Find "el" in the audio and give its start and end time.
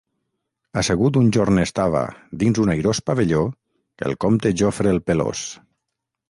4.09-4.17, 4.97-5.03